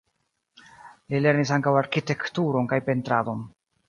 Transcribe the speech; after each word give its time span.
Li 1.13 1.19
lernis 1.25 1.51
ankaŭ 1.57 1.73
arkitekturon 1.81 2.71
kaj 2.73 2.81
pentradon. 2.89 3.45